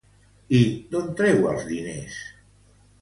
[0.59, 0.61] I
[0.95, 2.19] d'on treu els diners?